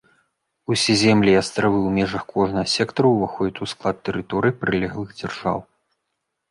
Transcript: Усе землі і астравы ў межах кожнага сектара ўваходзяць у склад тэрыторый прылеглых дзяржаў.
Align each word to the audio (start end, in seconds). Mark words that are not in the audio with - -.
Усе 0.75 0.95
землі 1.01 1.31
і 1.33 1.37
астравы 1.41 1.77
ў 1.83 1.89
межах 1.97 2.23
кожнага 2.33 2.67
сектара 2.79 3.07
ўваходзяць 3.15 3.61
у 3.67 3.71
склад 3.75 3.95
тэрыторый 4.09 4.51
прылеглых 4.65 5.09
дзяржаў. 5.21 5.57